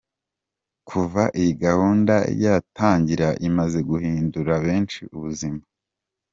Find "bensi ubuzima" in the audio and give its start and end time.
4.65-5.61